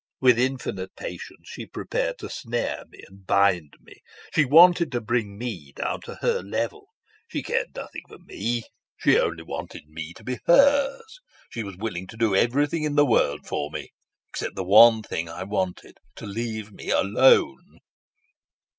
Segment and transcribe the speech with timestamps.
[0.19, 4.01] With infinite patience she prepared to snare me and bind me.
[4.33, 6.87] She wanted to bring me down to her level;
[7.27, 8.63] she cared nothing for me,
[8.97, 11.19] she only wanted me to be hers.
[11.51, 13.91] She was willing to do everything in the world for me
[14.27, 17.77] except the one thing I wanted: to leave me alone."